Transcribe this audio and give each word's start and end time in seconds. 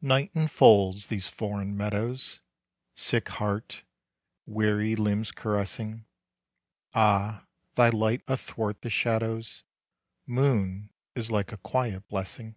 Night 0.00 0.30
enfolds 0.32 1.08
these 1.08 1.26
foreign 1.26 1.76
meadows, 1.76 2.40
Sick 2.94 3.28
heart, 3.30 3.82
weary 4.46 4.94
limbs 4.94 5.32
caressing. 5.32 6.04
Ah, 6.94 7.46
thy 7.74 7.88
light 7.88 8.22
athwart 8.28 8.82
the 8.82 8.90
shadows, 8.90 9.64
Moon, 10.24 10.90
is 11.16 11.32
like 11.32 11.50
a 11.50 11.56
quiet 11.56 12.06
blessing! 12.06 12.54